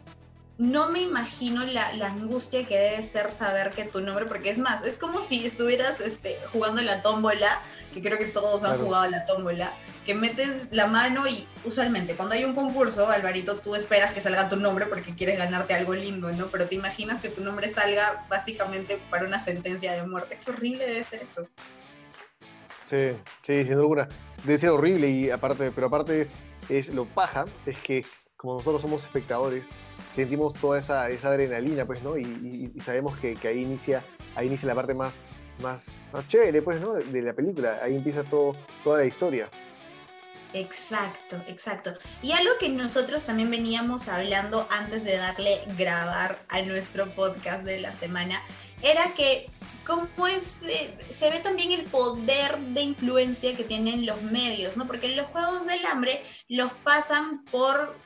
no 0.59 0.91
me 0.91 1.01
imagino 1.01 1.65
la, 1.65 1.93
la, 1.95 2.09
angustia 2.09 2.65
que 2.67 2.79
debe 2.79 3.03
ser 3.03 3.33
saber 3.33 3.73
que 3.73 3.85
tu 3.85 4.01
nombre, 4.01 4.27
porque 4.27 4.51
es 4.51 4.59
más, 4.59 4.85
es 4.85 4.99
como 4.99 5.21
si 5.21 5.45
estuvieras 5.45 6.01
este, 6.01 6.39
jugando 6.53 6.83
la 6.83 7.03
tómbola, 7.03 7.63
que 7.93 8.01
creo 8.01 8.19
que 8.19 8.27
todos 8.27 8.65
han 8.65 8.79
jugado 8.79 9.11
la 9.11 9.25
tómbola, 9.25 9.73
que 10.05 10.15
metes 10.15 10.69
la 10.71 10.87
mano 10.87 11.27
y 11.27 11.47
usualmente 11.65 12.15
cuando 12.15 12.35
hay 12.35 12.45
un 12.45 12.55
concurso, 12.55 13.09
Alvarito, 13.09 13.57
tú 13.59 13.75
esperas 13.75 14.13
que 14.13 14.21
salga 14.21 14.49
tu 14.49 14.57
nombre 14.57 14.87
porque 14.87 15.15
quieres 15.15 15.39
ganarte 15.39 15.75
algo 15.75 15.95
lindo, 15.95 16.31
¿no? 16.33 16.47
Pero 16.47 16.67
te 16.67 16.75
imaginas 16.75 17.21
que 17.21 17.29
tu 17.29 17.43
nombre 17.43 17.69
salga 17.69 18.27
básicamente 18.29 19.01
para 19.11 19.27
una 19.27 19.41
sentencia 19.41 19.93
de 19.93 20.05
muerte. 20.07 20.39
Qué 20.45 20.51
horrible 20.51 20.87
debe 20.87 21.05
ser 21.05 21.23
eso. 21.23 21.49
Sí, 22.85 23.13
sí, 23.43 23.65
sin 23.65 23.75
duda 23.75 24.09
Debe 24.45 24.59
ser 24.59 24.71
horrible 24.71 25.09
y 25.09 25.31
aparte, 25.31 25.71
pero 25.71 25.87
aparte 25.87 26.29
es 26.69 26.89
lo 26.89 27.05
paja, 27.07 27.47
es 27.67 27.79
que 27.79 28.05
como 28.43 28.55
nosotros 28.55 28.83
somos 28.83 29.05
espectadores, 29.05 29.69
sentimos 30.05 30.55
toda 30.55 30.81
esa, 30.81 31.09
esa 31.11 31.29
adrenalina, 31.29 31.87
pues, 31.87 32.03
¿no? 32.03 32.19
Y, 32.19 32.73
sabemos 32.85 33.17
que, 33.19 33.35
que, 33.35 33.47
ahí, 33.47 33.63
inicia, 33.63 34.05
ahí 34.35 34.49
inicia 34.49 34.67
la 34.67 34.75
parte 34.75 34.95
más, 34.95 35.23
más, 35.63 35.93
más 36.13 36.27
chévere, 36.27 36.61
pues, 36.61 36.81
¿no? 36.81 36.95
De, 36.95 37.23
la 37.23 37.35
película. 37.35 37.79
Ahí 37.81 37.95
empieza 37.95 38.25
todo, 38.25 38.57
toda 38.83 38.99
la 38.99 39.05
historia. 39.05 39.49
Exacto, 40.55 41.37
exacto. 41.47 41.93
Y 42.21 42.33
algo 42.33 42.51
que 42.59 42.69
nosotros 42.69 43.25
también 43.25 43.49
veníamos 43.49 44.09
hablando 44.09 44.67
antes 44.71 45.05
de 45.05 45.19
darle 45.19 45.63
grabar 45.79 46.43
a 46.49 46.63
nuestro 46.63 47.09
podcast 47.11 47.65
de 47.65 47.81
la 47.81 47.93
semana, 47.93 48.43
era 48.83 49.15
que 49.15 49.49
cómo 49.87 50.27
es, 50.27 50.63
eh, 50.63 50.97
se 51.11 51.31
ve 51.31 51.41
también 51.41 51.73
el 51.73 51.85
poder 51.85 52.59
de 52.59 52.83
influencia 52.83 53.57
que 53.57 53.65
tienen 53.65 54.07
los 54.07 54.21
medios, 54.23 54.77
¿no? 54.77 54.87
Porque 54.87 55.09
los 55.09 55.27
Juegos 55.29 55.67
del 55.67 55.85
Hambre 55.87 56.23
los 56.49 56.73
pasan 56.85 57.45
por 57.47 57.97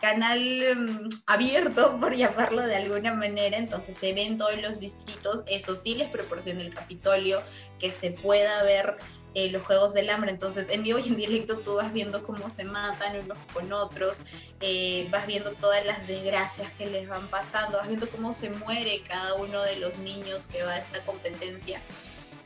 canal 0.00 0.40
mm, 0.76 1.08
abierto, 1.26 1.96
por 2.00 2.14
llamarlo 2.14 2.62
de 2.62 2.76
alguna 2.76 3.14
manera, 3.14 3.56
entonces 3.56 3.96
se 3.96 4.12
ven 4.12 4.38
todos 4.38 4.60
los 4.60 4.80
distritos, 4.80 5.44
eso 5.48 5.74
sí 5.76 5.94
les 5.94 6.08
proporciona 6.08 6.62
el 6.62 6.74
Capitolio, 6.74 7.42
que 7.78 7.90
se 7.90 8.12
pueda 8.12 8.62
ver 8.64 8.96
eh, 9.36 9.50
los 9.50 9.62
Juegos 9.64 9.92
del 9.92 10.08
Hambre. 10.08 10.30
Entonces, 10.30 10.70
en 10.70 10.82
vivo 10.82 10.98
y 10.98 11.08
en 11.08 11.16
directo 11.16 11.58
tú 11.58 11.74
vas 11.74 11.92
viendo 11.92 12.24
cómo 12.24 12.48
se 12.48 12.64
matan 12.64 13.20
unos 13.20 13.36
con 13.52 13.70
otros, 13.70 14.22
eh, 14.62 15.08
vas 15.10 15.26
viendo 15.26 15.52
todas 15.52 15.84
las 15.84 16.06
desgracias 16.06 16.72
que 16.72 16.86
les 16.86 17.06
van 17.06 17.28
pasando, 17.28 17.76
vas 17.76 17.86
viendo 17.86 18.08
cómo 18.08 18.32
se 18.32 18.48
muere 18.48 19.02
cada 19.06 19.34
uno 19.34 19.62
de 19.62 19.76
los 19.76 19.98
niños 19.98 20.46
que 20.46 20.62
va 20.62 20.72
a 20.72 20.78
esta 20.78 21.04
competencia. 21.04 21.82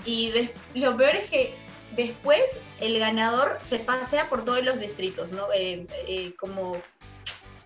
Y 0.04 0.32
lo 0.74 0.96
peor 0.96 1.14
es 1.14 1.30
que 1.30 1.54
después 1.94 2.60
el 2.80 2.98
ganador 2.98 3.58
se 3.60 3.78
pasea 3.78 4.28
por 4.28 4.44
todos 4.44 4.64
los 4.64 4.80
distritos, 4.80 5.30
¿no? 5.30 5.46
Eh, 5.54 6.34
como 6.40 6.76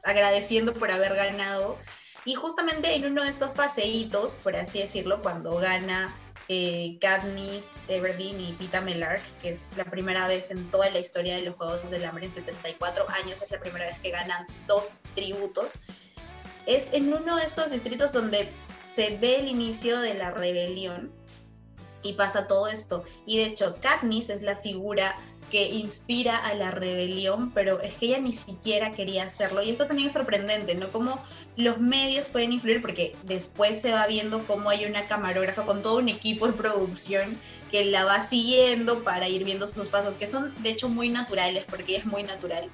agradeciendo 0.03 0.75
por 0.75 0.91
haber 0.91 1.15
ganado. 1.15 1.79
Y 2.27 2.35
justamente 2.35 2.95
en 2.95 3.07
uno 3.07 3.23
de 3.23 3.31
estos 3.31 3.53
paseitos, 3.53 4.35
por 4.35 4.55
así 4.55 4.81
decirlo, 4.81 5.23
cuando 5.23 5.57
gana 5.57 6.15
eh, 6.49 6.99
Katniss 7.01 7.73
Everdeen 7.89 8.41
y 8.41 8.53
Pita 8.53 8.81
Mellark, 8.81 9.23
que 9.41 9.51
es 9.51 9.77
la 9.77 9.85
primera 9.85 10.29
vez 10.29 10.51
en 10.51 10.71
toda 10.71 10.91
la 10.91 10.99
historia 10.99 11.37
de 11.37 11.43
los 11.43 11.57
Juegos 11.57 11.91
del 11.91 12.05
Hambre 12.05 12.27
en 12.27 12.31
74 12.31 13.09
años, 13.11 13.41
es 13.43 13.51
la 13.51 13.61
primera 13.61 13.87
vez 13.87 13.99
que 14.01 14.11
ganan 14.11 14.47
dos 14.67 14.97
tributos. 15.15 15.79
Es 16.67 16.93
en 16.93 17.13
uno 17.13 17.37
de 17.37 17.45
estos 17.45 17.71
distritos 17.71 18.13
donde 18.13 18.51
se 18.83 19.17
ve 19.19 19.37
el 19.41 19.49
inicio 19.49 19.99
de 20.01 20.15
la 20.15 20.31
rebelión 20.31 21.13
y 22.03 22.13
pasa 22.13 22.47
todo 22.47 22.69
esto. 22.69 23.03
Y 23.27 23.39
de 23.39 23.45
hecho, 23.45 23.77
Katniss 23.81 24.31
es 24.31 24.43
la 24.43 24.57
figura 24.57 25.19
que 25.51 25.69
inspira 25.69 26.37
a 26.37 26.55
la 26.55 26.71
rebelión, 26.71 27.53
pero 27.53 27.81
es 27.81 27.95
que 27.95 28.07
ella 28.07 28.21
ni 28.21 28.33
siquiera 28.33 28.93
quería 28.93 29.25
hacerlo. 29.25 29.63
Y 29.63 29.71
esto 29.71 29.87
también 29.87 30.09
es 30.09 30.15
sorprendente, 30.15 30.75
¿no? 30.75 30.91
Cómo 30.91 31.23
los 31.57 31.81
medios 31.81 32.29
pueden 32.29 32.53
influir, 32.53 32.81
porque 32.81 33.15
después 33.23 33.81
se 33.81 33.93
va 33.93 34.07
viendo 34.07 34.47
cómo 34.47 34.71
hay 34.71 34.85
una 34.85 35.07
camarógrafa 35.07 35.65
con 35.65 35.83
todo 35.83 35.99
un 35.99 36.09
equipo 36.09 36.47
de 36.47 36.55
producción 36.55 37.39
que 37.71 37.85
la 37.85 38.05
va 38.05 38.21
siguiendo 38.21 39.03
para 39.05 39.29
ir 39.29 39.45
viendo 39.45 39.67
sus 39.67 39.89
pasos, 39.89 40.15
que 40.15 40.27
son 40.27 40.55
de 40.63 40.71
hecho 40.71 40.89
muy 40.89 41.09
naturales, 41.09 41.65
porque 41.69 41.97
es 41.97 42.07
muy 42.07 42.23
natural 42.23 42.71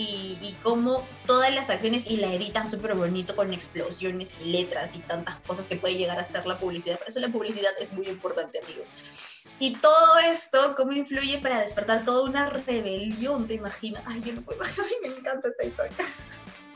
y, 0.00 0.56
cómo 0.62 1.06
todas 1.26 1.54
las 1.54 1.70
acciones 1.70 2.10
y 2.10 2.16
la 2.16 2.32
editan 2.32 2.68
súper 2.68 2.94
bonito 2.94 3.36
con 3.36 3.52
explosiones 3.52 4.38
y 4.40 4.50
letras 4.50 4.96
y 4.96 5.00
tantas 5.00 5.36
cosas 5.46 5.68
que 5.68 5.76
puede 5.76 5.96
llegar 5.96 6.18
a 6.18 6.24
ser 6.24 6.46
la 6.46 6.58
publicidad. 6.58 6.98
Por 6.98 7.08
eso 7.08 7.20
la 7.20 7.28
publicidad 7.28 7.70
es 7.80 7.92
muy 7.92 8.08
importante, 8.08 8.60
amigos. 8.64 8.94
Y 9.58 9.76
todo 9.76 10.18
esto, 10.30 10.74
cómo 10.76 10.92
influye 10.92 11.38
para 11.38 11.60
despertar 11.60 12.04
toda 12.04 12.28
una 12.28 12.48
rebelión, 12.48 13.46
¿te 13.46 13.54
imaginas? 13.54 14.02
Ay, 14.06 14.22
yo 14.24 14.32
no 14.32 14.42
puedo 14.42 14.62
Ay, 14.78 14.92
me 15.02 15.08
encanta 15.08 15.48
esta 15.48 15.64
historia. 15.64 15.96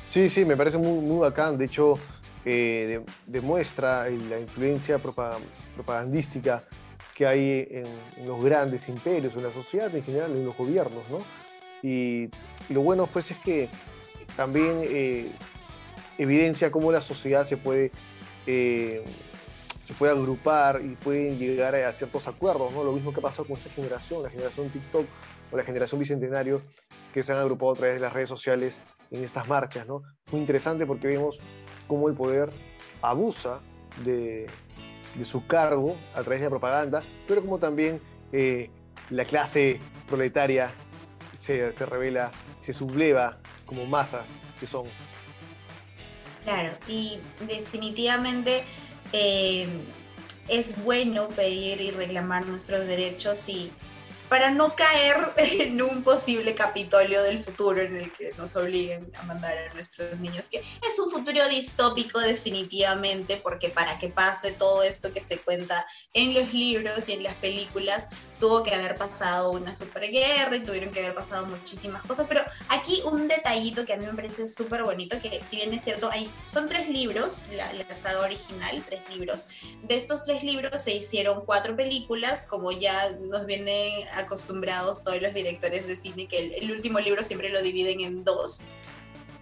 Sí, 0.06 0.28
sí, 0.28 0.44
me 0.44 0.56
parece 0.56 0.78
muy, 0.78 1.00
muy 1.00 1.20
bacán. 1.20 1.56
De 1.56 1.64
hecho, 1.64 1.98
eh, 2.44 3.02
demuestra 3.26 4.08
la 4.10 4.38
influencia 4.38 4.98
propagandística 4.98 6.62
que 7.14 7.26
hay 7.26 7.68
en, 7.70 7.86
en, 8.16 8.26
los 8.26 8.42
grandes 8.44 8.88
imperios, 8.88 9.34
en 9.36 9.44
la 9.44 9.52
sociedad 9.52 9.94
en 9.94 10.02
general, 10.04 10.32
en 10.32 10.44
los 10.44 10.56
gobiernos, 10.56 11.08
¿no? 11.08 11.43
Y, 11.84 12.30
lo 12.70 12.80
bueno 12.80 13.06
pues 13.06 13.30
es 13.30 13.36
que 13.38 13.68
también 14.36 14.80
eh, 14.84 15.30
evidencia 16.16 16.70
cómo 16.70 16.90
la 16.90 17.02
sociedad 17.02 17.44
se 17.44 17.58
puede, 17.58 17.92
eh, 18.46 19.04
se 19.82 19.92
puede 19.92 20.12
agrupar 20.12 20.80
y 20.82 20.96
pueden 20.96 21.38
llegar 21.38 21.74
a 21.74 21.92
ciertos 21.92 22.26
acuerdos, 22.26 22.72
¿no? 22.72 22.84
Lo 22.84 22.92
mismo 22.92 23.12
que 23.12 23.20
ha 23.20 23.22
pasado 23.22 23.46
con 23.46 23.58
esta 23.58 23.68
generación, 23.68 24.22
la 24.22 24.30
generación 24.30 24.70
TikTok 24.70 25.04
o 25.52 25.56
la 25.58 25.62
generación 25.62 25.98
Bicentenario, 25.98 26.62
que 27.12 27.22
se 27.22 27.32
han 27.32 27.38
agrupado 27.38 27.72
a 27.72 27.76
través 27.76 27.96
de 27.96 28.00
las 28.00 28.14
redes 28.14 28.30
sociales 28.30 28.80
en 29.10 29.22
estas 29.22 29.46
marchas, 29.46 29.86
¿no? 29.86 30.00
Muy 30.32 30.40
interesante 30.40 30.86
porque 30.86 31.08
vemos 31.08 31.38
cómo 31.86 32.08
el 32.08 32.14
poder 32.14 32.48
abusa 33.02 33.60
de, 34.04 34.46
de 35.16 35.24
su 35.26 35.46
cargo 35.46 35.96
a 36.14 36.22
través 36.22 36.40
de 36.40 36.46
la 36.46 36.50
propaganda, 36.50 37.02
pero 37.28 37.42
como 37.42 37.58
también 37.58 38.00
eh, 38.32 38.70
la 39.10 39.26
clase 39.26 39.78
proletaria 40.08 40.70
se, 41.44 41.72
revela, 41.72 42.30
se 42.60 42.72
subleva 42.72 43.38
como 43.66 43.84
masas 43.84 44.28
que 44.58 44.66
son. 44.66 44.86
Claro, 46.44 46.76
y 46.88 47.18
definitivamente 47.46 48.64
eh, 49.12 49.66
es 50.48 50.82
bueno 50.84 51.28
pedir 51.28 51.80
y 51.80 51.90
reclamar 51.90 52.46
nuestros 52.46 52.86
derechos 52.86 53.48
y 53.48 53.70
para 54.28 54.50
no 54.50 54.74
caer 54.74 55.32
en 55.36 55.80
un 55.82 56.02
posible 56.02 56.54
Capitolio 56.54 57.22
del 57.22 57.38
futuro 57.38 57.82
en 57.82 57.96
el 57.96 58.12
que 58.12 58.32
nos 58.38 58.56
obliguen 58.56 59.10
a 59.16 59.22
mandar 59.24 59.56
a 59.56 59.74
nuestros 59.74 60.20
niños, 60.20 60.48
que 60.48 60.58
es 60.58 60.98
un 60.98 61.10
futuro 61.10 61.46
distópico 61.48 62.20
definitivamente, 62.20 63.36
porque 63.36 63.68
para 63.68 63.98
que 63.98 64.08
pase 64.08 64.52
todo 64.52 64.82
esto 64.82 65.12
que 65.12 65.20
se 65.20 65.38
cuenta 65.38 65.86
en 66.14 66.34
los 66.34 66.54
libros 66.54 67.08
y 67.08 67.12
en 67.12 67.22
las 67.22 67.34
películas, 67.34 68.08
tuvo 68.44 68.62
que 68.62 68.74
haber 68.74 68.98
pasado 68.98 69.52
una 69.52 69.72
superguerra 69.72 70.54
y 70.54 70.60
tuvieron 70.60 70.90
que 70.90 71.00
haber 71.00 71.14
pasado 71.14 71.46
muchísimas 71.46 72.02
cosas, 72.02 72.26
pero 72.26 72.42
aquí 72.68 73.00
un 73.10 73.26
detallito 73.26 73.86
que 73.86 73.94
a 73.94 73.96
mí 73.96 74.04
me 74.04 74.12
parece 74.12 74.46
súper 74.48 74.82
bonito, 74.82 75.18
que 75.18 75.42
si 75.42 75.56
bien 75.56 75.72
es 75.72 75.84
cierto, 75.84 76.10
hay, 76.10 76.30
son 76.44 76.68
tres 76.68 76.90
libros, 76.90 77.42
la, 77.50 77.72
la, 77.72 77.94
saga 77.94 78.20
original, 78.20 78.84
tres 78.84 79.00
libros. 79.08 79.46
De 79.84 79.94
estos 79.96 80.26
tres 80.26 80.44
libros 80.44 80.78
se 80.78 80.94
hicieron 80.94 81.46
cuatro 81.46 81.74
películas, 81.74 82.46
como 82.46 82.70
ya 82.70 83.12
nos 83.22 83.46
vienen 83.46 84.06
acostumbrados 84.12 85.02
todos 85.02 85.22
los 85.22 85.32
directores 85.32 85.86
de 85.86 85.96
cine, 85.96 86.28
que 86.28 86.40
el, 86.40 86.52
el 86.64 86.70
último 86.70 87.00
libro 87.00 87.22
siempre 87.22 87.48
lo 87.48 87.62
dividen 87.62 88.02
en 88.02 88.24
dos 88.24 88.66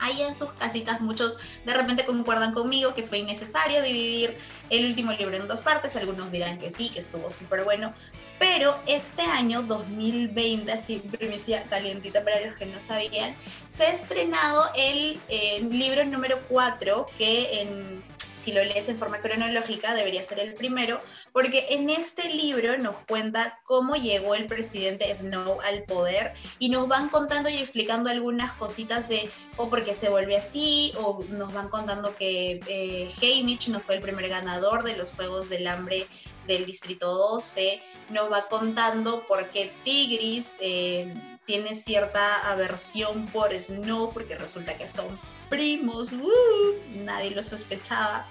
ahí 0.03 0.23
en 0.23 0.35
sus 0.35 0.53
casitas 0.53 1.01
muchos 1.01 1.39
de 1.65 1.75
repente 1.75 2.05
concuerdan 2.05 2.53
conmigo 2.53 2.95
que 2.95 3.03
fue 3.03 3.19
innecesario 3.19 3.83
dividir 3.83 4.37
el 4.71 4.87
último 4.87 5.13
libro 5.13 5.37
en 5.37 5.49
dos 5.49 5.61
partes, 5.61 5.97
algunos 5.97 6.31
dirán 6.31 6.59
que 6.59 6.71
sí, 6.71 6.91
que 6.91 6.99
estuvo 6.99 7.31
súper 7.31 7.65
bueno, 7.65 7.95
pero 8.39 8.77
este 8.87 9.23
año 9.23 9.63
2020, 9.63 10.73
así 10.73 10.99
primicia 10.99 11.63
calientita 11.65 12.25
para 12.25 12.45
los 12.45 12.57
que 12.57 12.67
no 12.67 12.81
sabían, 12.81 13.35
se 13.69 13.85
ha 13.85 13.93
estrenado 13.93 14.71
el 14.77 15.21
eh, 15.29 15.61
libro 15.71 16.05
número 16.05 16.41
4 16.49 17.07
que 17.17 17.61
en 17.61 18.03
si 18.43 18.53
lo 18.53 18.65
lees 18.65 18.89
en 18.89 18.99
forma 18.99 19.21
cronológica, 19.21 19.95
debería 19.95 20.23
ser 20.23 20.41
el 20.41 20.55
primero, 20.55 21.01
porque 21.33 21.67
en 21.71 21.91
este 21.91 22.29
libro 22.35 22.77
nos 22.79 22.97
cuenta 23.07 23.61
cómo 23.65 23.95
llegó 23.95 24.35
el 24.35 24.47
presidente 24.47 25.15
Snow 25.15 25.61
al 25.61 25.85
poder 25.85 26.35
y 26.59 26.69
nos 26.69 26.89
van 26.89 27.09
contando 27.09 27.49
y 27.49 27.59
explicando 27.59 28.11
algunas 28.11 28.53
cositas 28.53 29.09
de 29.09 29.31
o 29.57 29.69
porque 29.69 29.95
se 29.95 30.09
vuelve 30.09 30.37
así, 30.37 30.93
o 30.97 31.25
nos 31.29 31.53
van 31.53 31.69
contando 31.69 32.17
que 32.17 32.61
eh, 32.67 33.11
Haymitch 33.21 33.69
no 33.69 33.81
fue 33.81 33.97
el 33.97 34.03
primer 34.03 34.29
ganador 34.29 34.83
de 34.83 34.97
los 34.97 35.13
Juegos 35.13 35.49
del 35.49 35.67
Hambre 35.67 36.07
del 36.47 36.67
Distrito 36.67 37.13
12, 37.15 37.81
nos 38.11 38.33
va 38.33 38.49
contando 38.49 39.25
por 39.29 39.51
qué 39.51 39.73
Tigris 39.85 40.57
eh, 40.61 41.32
tiene 41.47 41.75
cierta 41.75 42.51
aversión 42.51 43.27
por 43.27 43.53
Snow, 43.53 44.13
porque 44.13 44.37
resulta 44.37 44.77
que 44.77 44.89
son 44.89 45.19
primos, 45.49 46.13
¡uh! 46.13 46.75
nadie 47.05 47.31
lo 47.31 47.43
sospechaba. 47.43 48.27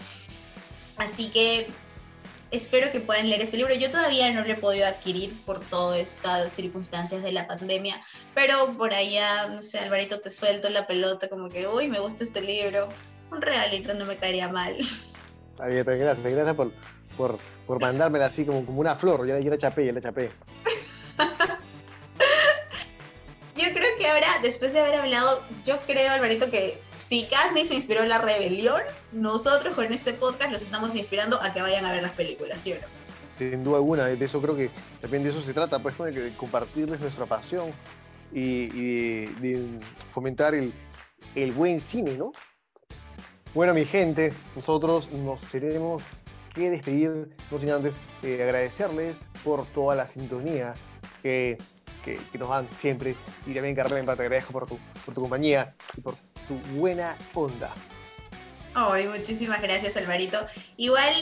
Así 0.97 1.29
que 1.29 1.67
espero 2.51 2.91
que 2.91 2.99
puedan 2.99 3.29
leer 3.29 3.41
este 3.41 3.57
libro. 3.57 3.73
Yo 3.73 3.89
todavía 3.89 4.31
no 4.31 4.41
lo 4.41 4.47
he 4.47 4.55
podido 4.55 4.85
adquirir 4.85 5.33
por 5.45 5.59
todas 5.59 5.99
estas 5.99 6.51
circunstancias 6.51 7.23
de 7.23 7.31
la 7.31 7.47
pandemia, 7.47 7.99
pero 8.35 8.77
por 8.77 8.93
allá, 8.93 9.47
no 9.47 9.61
sé, 9.61 9.79
Alvarito, 9.79 10.19
te 10.19 10.29
suelto 10.29 10.69
la 10.69 10.87
pelota 10.87 11.27
como 11.29 11.49
que, 11.49 11.67
uy, 11.67 11.87
me 11.87 11.99
gusta 11.99 12.23
este 12.23 12.41
libro. 12.41 12.89
Un 13.31 13.41
regalito 13.41 13.93
no 13.93 14.05
me 14.05 14.17
caería 14.17 14.49
mal. 14.49 14.75
gracias, 15.57 16.19
gracias 16.19 16.55
por, 16.55 16.71
por, 17.17 17.37
por 17.65 17.81
mandármela 17.81 18.25
así 18.25 18.45
como, 18.45 18.65
como 18.65 18.79
una 18.81 18.95
flor. 18.95 19.25
Ya, 19.27 19.39
ya 19.39 19.49
la 19.49 19.57
chapé, 19.57 19.85
ya 19.85 19.93
la 19.93 20.01
chapé. 20.01 20.31
ahora, 24.11 24.27
después 24.41 24.73
de 24.73 24.79
haber 24.79 24.95
hablado, 24.95 25.43
yo 25.63 25.79
creo, 25.79 26.11
Alvarito, 26.11 26.49
que 26.51 26.81
si 26.95 27.25
Katniss 27.25 27.69
se 27.69 27.75
inspiró 27.75 28.03
en 28.03 28.09
la 28.09 28.19
rebelión, 28.19 28.81
nosotros 29.11 29.73
con 29.73 29.91
este 29.91 30.13
podcast 30.13 30.51
los 30.51 30.61
estamos 30.61 30.95
inspirando 30.95 31.41
a 31.41 31.53
que 31.53 31.61
vayan 31.61 31.85
a 31.85 31.91
ver 31.91 32.03
las 32.03 32.11
películas, 32.11 32.61
¿sí 32.61 32.73
o 32.73 32.75
no? 32.75 32.87
Sin 33.33 33.63
duda 33.63 33.77
alguna, 33.77 34.07
de 34.07 34.23
eso 34.23 34.41
creo 34.41 34.55
que 34.55 34.69
también 34.99 35.23
de 35.23 35.29
eso 35.29 35.41
se 35.41 35.53
trata, 35.53 35.79
pues 35.79 35.97
de 35.97 36.33
compartirles 36.35 36.99
nuestra 36.99 37.25
pasión 37.25 37.71
y, 38.33 38.67
de, 38.67 39.79
fomentar 40.11 40.53
el, 40.53 41.51
buen 41.53 41.79
cine, 41.79 42.17
¿no? 42.17 42.33
Bueno, 43.53 43.73
mi 43.73 43.85
gente, 43.85 44.33
nosotros 44.55 45.09
nos 45.11 45.41
tenemos 45.41 46.03
que 46.53 46.69
despedir, 46.69 47.29
no 47.49 47.59
sin 47.59 47.71
antes 47.71 47.95
eh, 48.23 48.43
agradecerles 48.43 49.25
por 49.43 49.65
toda 49.67 49.95
la 49.95 50.07
sintonía 50.07 50.75
que 51.23 51.57
que, 52.03 52.19
nos 52.37 52.49
dan 52.49 52.67
siempre. 52.79 53.15
Y 53.45 53.53
también, 53.53 53.75
Carmen, 53.75 54.05
te 54.05 54.11
agradezco 54.11 54.51
por 54.51 54.67
tu, 54.67 54.77
por 55.05 55.13
tu 55.13 55.21
compañía 55.21 55.73
y 55.97 56.01
por 56.01 56.15
tu 56.47 56.55
buena 56.75 57.17
onda. 57.33 57.73
Ay, 58.73 59.07
muchísimas 59.07 59.61
gracias, 59.61 59.97
Alvarito. 59.97 60.37
Igual 60.77 61.13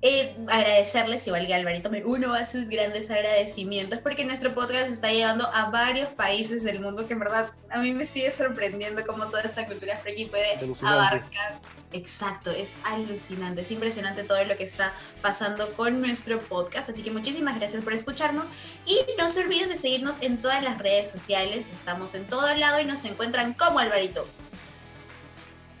eh, 0.00 0.36
agradecerles, 0.48 1.26
igual 1.26 1.48
que 1.48 1.54
Alvarito 1.54 1.90
me 1.90 2.04
uno 2.04 2.32
a 2.32 2.44
sus 2.44 2.68
grandes 2.68 3.10
agradecimientos, 3.10 3.98
porque 3.98 4.24
nuestro 4.24 4.54
podcast 4.54 4.90
está 4.90 5.10
llegando 5.10 5.48
a 5.52 5.70
varios 5.70 6.08
países 6.10 6.62
del 6.62 6.80
mundo 6.80 7.08
que 7.08 7.14
en 7.14 7.18
verdad 7.18 7.50
a 7.70 7.80
mí 7.80 7.92
me 7.92 8.06
sigue 8.06 8.30
sorprendiendo 8.30 9.04
cómo 9.04 9.26
toda 9.26 9.42
esta 9.42 9.66
cultura 9.66 9.96
friki 9.96 10.26
puede 10.26 10.46
abarcar. 10.82 11.60
Exacto, 11.92 12.52
es 12.52 12.76
alucinante, 12.84 13.62
es 13.62 13.72
impresionante 13.72 14.22
todo 14.22 14.44
lo 14.44 14.56
que 14.56 14.62
está 14.62 14.94
pasando 15.20 15.72
con 15.72 16.00
nuestro 16.00 16.38
podcast, 16.42 16.90
así 16.90 17.02
que 17.02 17.10
muchísimas 17.10 17.58
gracias 17.58 17.82
por 17.82 17.92
escucharnos. 17.92 18.50
Y 18.86 19.00
no 19.18 19.28
se 19.28 19.42
olviden 19.42 19.68
de 19.70 19.76
seguirnos 19.76 20.22
en 20.22 20.38
todas 20.38 20.62
las 20.62 20.78
redes 20.78 21.10
sociales, 21.10 21.72
estamos 21.72 22.14
en 22.14 22.24
todo 22.28 22.54
lado 22.54 22.78
y 22.78 22.84
nos 22.84 23.04
encuentran 23.04 23.52
como 23.54 23.80
Alvarito. 23.80 24.28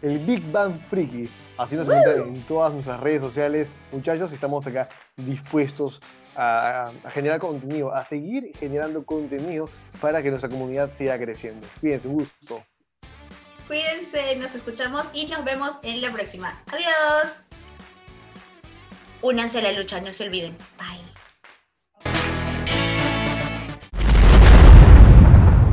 El 0.02 0.18
Big 0.20 0.42
Bang 0.50 0.80
Friki 0.90 1.30
Así 1.58 1.74
nos 1.74 1.88
encuentran 1.88 2.28
en 2.28 2.46
todas 2.46 2.72
nuestras 2.72 3.00
redes 3.00 3.20
sociales. 3.20 3.68
Muchachos, 3.90 4.32
estamos 4.32 4.64
acá 4.68 4.88
dispuestos 5.16 6.00
a, 6.36 6.92
generar 7.12 7.40
contenido, 7.40 7.92
a 7.92 8.04
seguir 8.04 8.52
generando 8.60 9.04
contenido 9.04 9.68
para 10.00 10.22
que 10.22 10.30
nuestra 10.30 10.48
comunidad 10.48 10.92
siga 10.92 11.18
creciendo. 11.18 11.66
Cuídense, 11.80 12.06
un 12.06 12.14
gusto. 12.14 12.64
Cuídense, 13.66 14.36
nos 14.36 14.54
escuchamos 14.54 15.10
y 15.12 15.26
nos 15.26 15.44
vemos 15.44 15.80
en 15.82 16.00
la 16.00 16.12
próxima. 16.12 16.62
Adiós. 16.68 17.48
Únanse 19.20 19.58
a 19.58 19.62
la 19.62 19.72
lucha, 19.72 20.00
no 20.00 20.12
se 20.12 20.28
olviden. 20.28 20.56
Bye. 20.78 21.08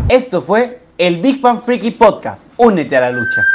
Esto 0.10 0.42
fue 0.42 0.82
el 0.98 1.22
Big 1.22 1.42
Bang 1.42 1.62
Freaky 1.62 1.92
Podcast. 1.92 2.54
Únete 2.58 2.98
a 2.98 3.02
la 3.02 3.12
lucha. 3.12 3.46